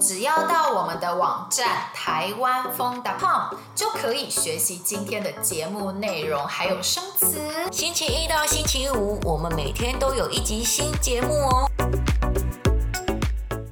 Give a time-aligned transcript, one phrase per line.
[0.00, 7.38] 只要到我们的网站台湾疯 .com 就可以学习今天的节目内容，还有生词。
[7.70, 11.70] 星期一到星期五，我们每天都有一集新节目哦。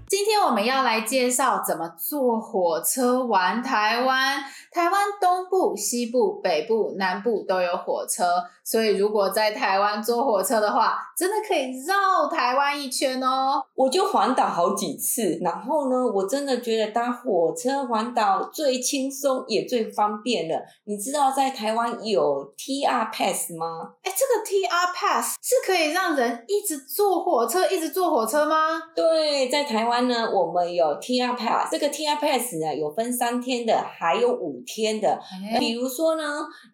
[0.07, 4.45] 今天我们要来介绍怎么坐火车玩台湾。
[4.71, 13.63] 台湾东部、西部、北部、南部都有火车，所以如果在台湾坐火车的话，真的可以绕台湾一圈哦。
[13.75, 20.63] 我就环岛好几次，然后呢，我真的觉得搭火车环岛最轻松也最方便了。
[20.85, 23.95] 你知道在台湾有 TR Pass 吗？
[24.03, 28.79] 哎，这个 TR Pass 是可以让人一直坐火车，一直坐火车吗？
[28.95, 34.59] 对，在台湾呢，我们有 TR Pass，这个 TR Pass 呢有分三天的，还有五。
[34.67, 35.19] 天的，
[35.59, 36.23] 比如说呢，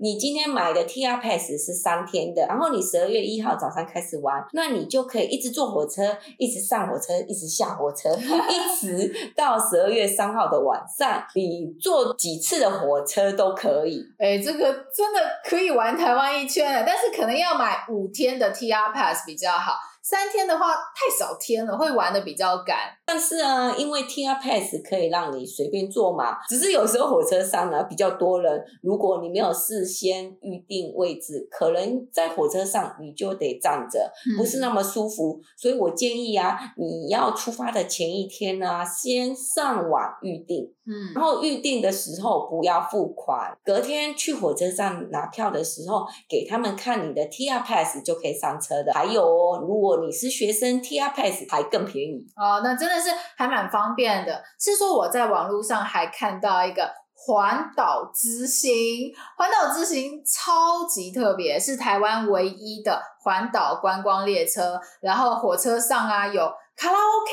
[0.00, 6.02] 你今天买的 TR Pass 是三天的，然后你十二月一号早上开始玩，那你就可以一直坐火车，
[6.38, 14.02] 一直上火车，一直下火车， 一直到十二月三号的晚上，你坐几次的火车都可以。
[14.18, 19.74] 哎，这个真的可以玩台湾一圈了，但是可能要买五天的 TR Pass 比较好。
[20.02, 22.76] 三天的话太少天了，会玩的比较赶。
[23.14, 35.38] 但是啊，因为 TR Pass 可以让你随便坐嘛，只是有时候火车上呢比较多人，如果你没有事先预定位置，可能在火车上你就得站着，不是那么舒服。
[35.40, 48.92] 嗯、所以我建议啊，你要出发的前一天呢、啊，先上网预定，嗯，然后预定的时候不要付款，隔天去火车站拿票的时候，给他们看你的 TR Pass 就可以上车的。
[48.92, 54.42] 还有哦，如果你是学生，TR Pass 还更便宜哦，那真的是还蛮方便的。
[54.58, 64.80] 是说我在网络上还看到一个环岛之星，环岛之星超级特别，是台湾唯一的环岛观光列车。
[65.00, 67.32] 然后火车上啊有卡拉 OK，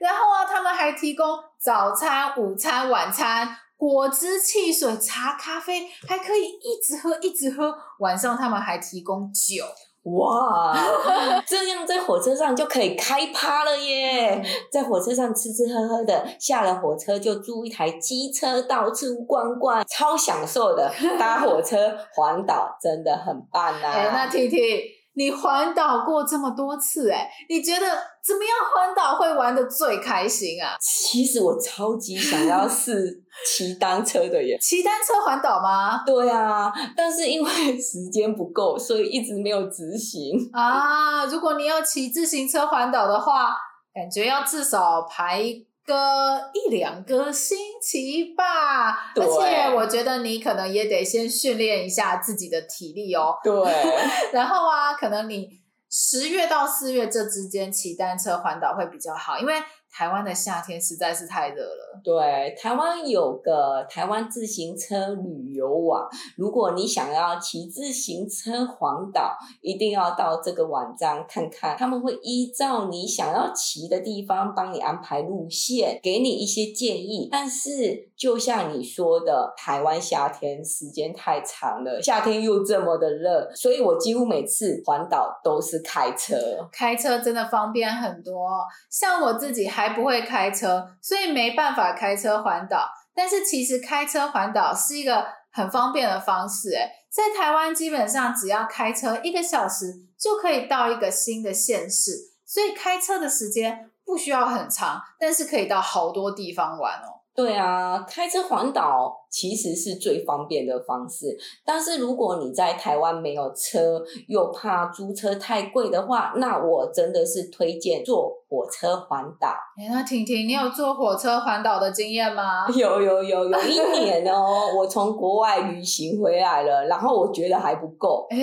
[0.00, 1.26] 然后啊他们还提供
[1.58, 7.74] 早餐、午餐、晚餐、果汁、汽水、茶、咖啡，还可以一直喝一直喝。
[8.00, 9.64] 晚上他们还提供酒。
[10.04, 10.76] 哇，
[11.46, 14.42] 这样在火车上就可以开趴了耶！
[14.70, 20.92] 在火车上吃吃喝喝的，下了火车就租一台机车到处逛逛，超享受的。
[21.18, 23.88] 搭火车环岛真的很棒啊！
[23.92, 25.03] 哎，那 T T。
[25.16, 27.86] 你环岛过这么多次，欸，哎，你觉得
[28.24, 28.52] 怎么样？
[28.74, 30.76] 环岛会玩得最开心啊？
[30.80, 34.56] 其实我超级想要试骑单车的耶！
[34.60, 36.02] 骑单车环岛吗？
[36.04, 40.32] 对啊，但是因为时间不够，所以一直没有执行。
[40.52, 43.54] 啊，如果你要骑自行车环岛的话，
[43.94, 45.42] 感觉要至少排。
[45.86, 53.34] 个一两个星期吧，而且我觉得你可能也得先训练一下自己的体力哦。
[53.44, 53.52] 对，
[54.32, 55.48] 然后啊，可能你
[55.96, 59.54] 十月到四月这之间骑单车环岛会比较好，因为。
[59.96, 62.00] 台湾的夏天实在是太热了。
[62.02, 77.28] 对，台湾有个台湾自行车旅游网，如果你想要骑自行车环岛，一定要到这个网站看看，他们会依照你想要骑的地方帮你安排路线，给你一些建议。
[77.30, 86.34] 但是就像你说的，台湾夏天时间太长了，夏天又这么的热，所以我几乎每次环岛都是开车。
[86.72, 89.94] 开车真的方便很多，像我自己还。
[89.94, 92.90] 不会开车，所以没办法开车环岛。
[93.14, 102.10] 但是其实开车环岛是一个很方便的方式，诶，在台湾基本上只要开车一个小时就可以到一个新的县市，
[102.44, 107.22] 所以开车的时间不需要很长，但是可以到好多地方玩哦。
[107.34, 111.36] 对啊，开车环岛其实是最方便的方式。
[111.64, 119.48] 但是如果你在台湾没有车，又怕租车太贵的话，那我真的是推荐坐火车环岛。
[119.76, 122.68] 哎，那婷婷，你有坐火车环岛的经验吗？
[122.72, 128.28] 有有有有一年哦，我从国外旅行回来了，然后我觉得还不够。
[128.30, 128.36] 哎，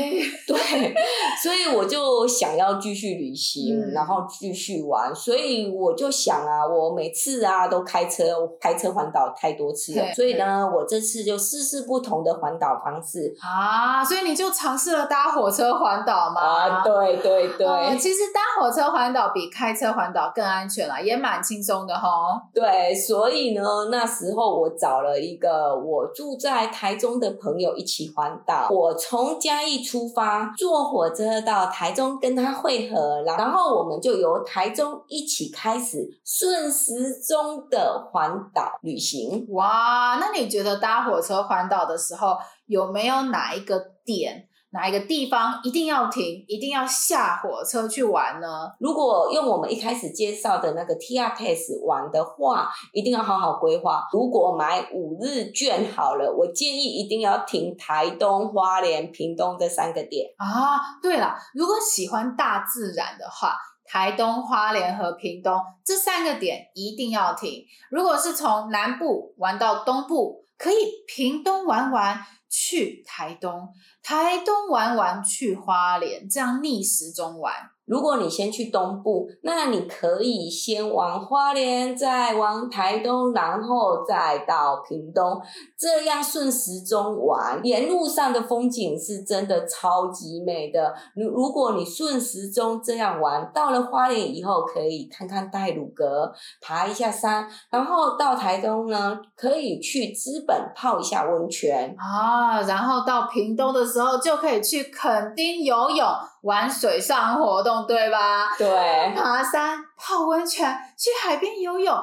[0.45, 0.93] 对，
[1.41, 5.15] 所以我就想要继续旅行，嗯、然后继续玩。
[5.15, 8.25] 所以我就想啊，我每次啊都开车
[8.59, 8.81] 开车。
[8.81, 14.03] 车环岛太多次了，所以呢，我这次就试试不同的环岛方式啊。
[14.03, 16.41] 所以你就尝试了搭火车环岛吗？
[16.41, 17.95] 啊，对对对、嗯。
[17.99, 22.09] 其实搭火车环岛比开车环岛更安全了，也蛮轻松的哈。
[22.53, 23.61] 对，所以呢，
[23.91, 28.69] 那时候我找了一个我住在台中的朋友一起环岛。
[28.69, 38.71] 我从嘉义出发，坐火车到台中跟他会合，然后我们就由台中一起开始顺时钟的环岛。
[38.83, 39.45] 旅行。
[39.49, 42.37] 哇，那你觉得搭火车环岛的时候
[42.67, 48.71] 有没有哪一个点哪一个地方一定要停，一定要下火车去玩呢？
[48.79, 54.07] 如果用我们一开始介绍的那个 TR Pass 玩的话，一定要好好规划。
[54.13, 60.79] 如果买五日券好了，我建议一定要停台东、花莲、屏东这三个点啊。
[61.01, 67.65] 对了，如果喜欢大自然的话，台东、花莲和屏东这三个点一定要停。
[67.89, 70.75] 如果是从南部玩到东部，可以
[71.07, 72.23] 屏东玩玩。
[72.53, 73.69] 去台东，
[74.03, 77.53] 台东玩玩去花莲，这样逆时钟玩。
[77.91, 85.37] 如果你先去东部，那你可以先往花莲，再往台东，然后再到屏东，
[85.77, 87.59] 这样顺时钟玩。
[87.65, 90.93] 沿路上的风景是真的超级美的。
[91.17, 106.07] 如如果你顺时钟这样玩，到了花莲以后，可以看看太鲁阁，爬一下山，然后到台东呢，可以去资本泡一下温泉啊，然后到屏东的时候，就可以去垦丁游泳。
[106.41, 108.55] 玩水上活动，对吧？
[108.57, 111.95] 对，爬山、泡温泉、去海边游泳，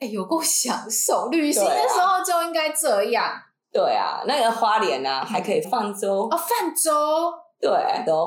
[0.00, 1.28] 哎，有够享受。
[1.28, 3.32] 旅行的时候就应该这样。
[3.72, 6.28] 对啊，那个花莲啊，还可以泛舟。
[6.30, 6.92] 哦，泛舟。
[7.62, 7.70] 对，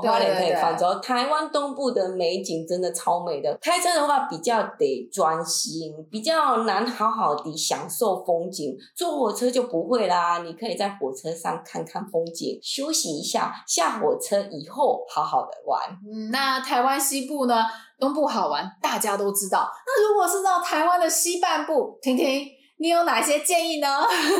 [0.01, 0.97] 花莲可以泛舟。
[1.01, 8.73] 台湾东部的美景真的超美的，开车的话比较得专心，比较难好好的享受风景。
[8.95, 15.81] 坐火车就不会啦，你可以在火车上看看风景，休息一下，下火车以后好好的玩。
[16.09, 17.65] 嗯，那台湾西部呢？
[17.99, 19.69] 东部好玩，大家都知道。
[19.85, 22.47] 那如果是到台湾的西半部，婷婷。
[22.77, 23.87] 你有哪些建议呢？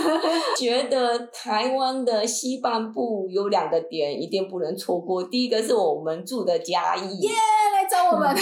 [0.60, 5.24] 觉得台湾的西半部有两个点一定不能错过。
[5.24, 8.36] 第一个是我们住的嘉义，耶，yeah, 来找我们。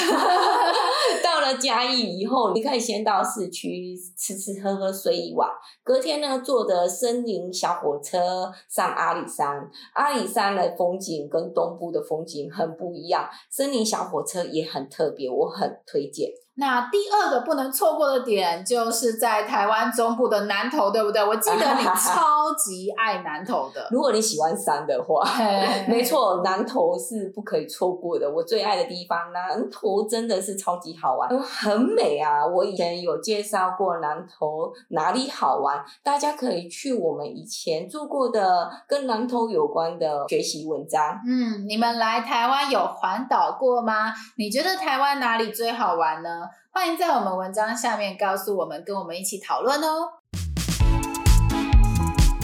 [1.23, 5.47] 到了嘉义以后，你可以先到市区吃吃喝喝睡一晚，
[5.83, 9.69] 隔天呢坐的森林小火车上阿里山。
[9.93, 16.31] 阿里山的风景跟东部的风景很不一样，森林小火车也很特别，我很推荐。
[16.55, 21.23] 那第二个不能错过的点，就是在台湾中部的南投，对不对？
[21.23, 23.87] 我记得你 超级爱南投的。
[23.89, 25.23] 如果你喜欢山的话，
[25.87, 28.29] 没错，南投是不可以错过的。
[28.29, 32.45] 我最爱的地方，南投真的是超级好玩，很美啊！
[32.45, 41.19] 我以前有介绍过南投哪里好玩，大家可以去我们以前做过的跟南投有关的学习文章。
[41.27, 44.13] 嗯，你们来台湾有环岛过吗？
[44.37, 46.21] 你觉得台湾哪里最好玩
[46.71, 50.09] 欢迎在我们文章下面告诉我们，跟我们一起讨论哦。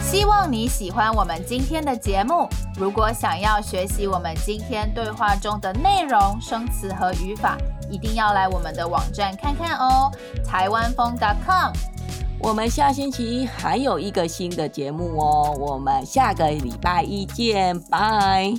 [0.04, 2.48] 希望你喜欢我们今天的节目。
[2.80, 7.58] 如果想要学习我们今天对话中的内容、生词和语法，
[7.92, 10.12] 一定要来我们的网站看看哦，
[10.44, 11.16] 台湾风
[11.46, 11.72] .com。
[12.40, 18.54] 我们下星期还有一个新的节目哦，我们下个礼拜一见，拜。